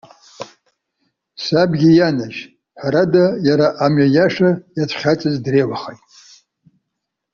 Сабгьы 1.43 1.89
ианажь, 1.95 2.41
ҳәарада, 2.79 3.25
иара 3.47 3.67
амҩа 3.85 4.07
иаша 4.17 4.49
иацәхьаҵыз 4.77 5.35
дреиуахеит. 5.43 6.01